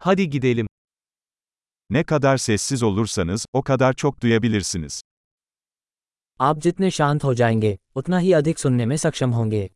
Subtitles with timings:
[0.00, 0.66] Hadi gidelim.
[1.90, 5.00] Ne kadar sessiz olursanız, o kadar çok duyabilirsiniz.
[6.40, 9.68] आप जितने शांत हो जाएंगे उतना ही अधिक सुनने में सक्षम होंगे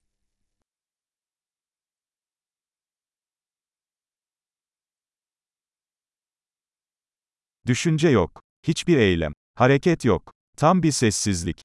[7.67, 8.43] Düşünce yok.
[8.63, 9.33] Hiçbir eylem.
[9.55, 10.33] Hareket yok.
[10.57, 11.63] Tam bir sessizlik.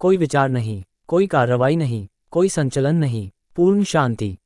[0.00, 4.36] कोई विचार नहीं कोई कार्रवाई नहीं कोई संचलन नहीं पूर्ण शांति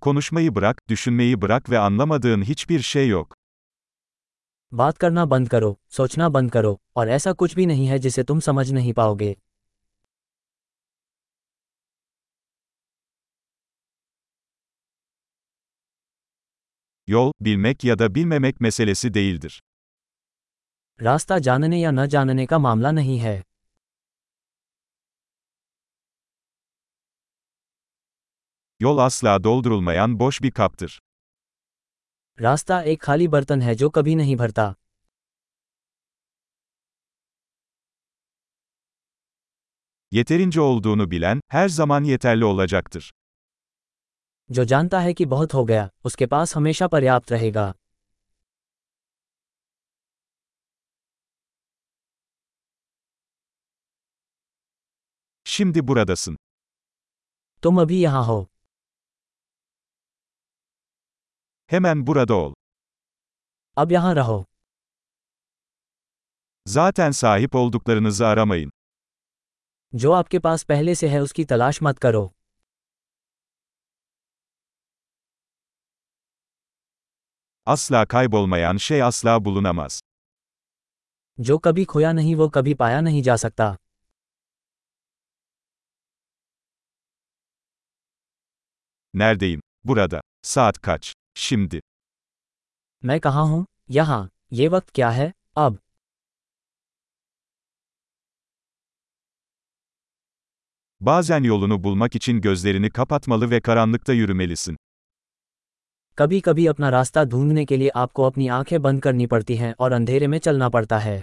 [0.00, 3.34] Konuşmayı bırak, düşünmeyi bırak ve anlamadığın hiçbir şey yok.
[4.72, 8.40] बात करना बंद करो सोचना बंद करो और ऐसा कुछ भी नहीं है जिसे तुम
[8.40, 9.34] समझ नहीं पाओगे
[17.06, 19.62] Yol, bilmek ya da bilmemek meselesi değildir.
[20.98, 23.42] रास्ता जानने या न जानने का मामला नहीं है
[28.80, 30.98] Yol asla doldurulmayan boş bir kaptır.
[32.38, 34.64] रास्ता एक खाली बर्तन है जो कभी नहीं भरता
[40.12, 43.10] Yeterince olduğunu bilen, her zaman yeterli olacaktır.
[44.50, 47.72] जो जानता है कि बहुत हो गया उसके पास हमेशा पर्याप्त रहेगा
[55.46, 56.36] Şimdi buradasın.
[57.62, 58.38] तुम अभी यहाँ हो
[61.66, 62.52] Hemen burada ol.
[63.76, 64.44] अब यहाँ रहो
[66.66, 68.70] Zaten sahip olduklarınızı aramayın.
[69.94, 72.24] जो आपके पास पहले से है उसकी तलाश मत करो
[77.66, 80.00] Asla kaybolmayan şey asla bulunamaz.
[81.38, 83.76] जो कभी खोया नहीं वो कभी पाया नहीं जा सकता
[89.14, 89.60] Neredeyim?
[89.84, 90.20] Burada.
[90.42, 91.12] Saat kaç?
[91.36, 91.80] Şimdi.
[93.02, 95.78] मैं कहाँ हूँ यहाँ ये वक्त क्या है अब
[101.00, 104.76] Bazen yolunu bulmak için gözlerini kapatmalı ve karanlıkta yürümelisin.
[106.18, 109.92] कभी कभी अपना रास्ता ढूंढने के लिए आपको अपनी आंखें बंद करनी पड़ती हैं और
[109.92, 111.22] अंधेरे में चलना पड़ता है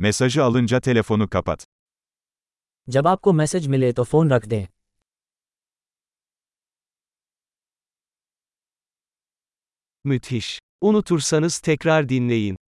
[0.00, 1.66] Mesajı alınca telefonu kapat.
[2.88, 4.66] जब आपको मैसेज मिले तो फ़ोन रख दें
[10.04, 10.58] Müthiş.
[10.80, 12.56] Unutursanız tekrar dinleyin.